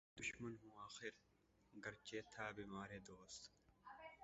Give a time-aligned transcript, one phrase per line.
[0.03, 1.13] کُشتۂ دشمن ہوں آخر،
[1.83, 3.41] گرچہ تھا بیمارِ دوست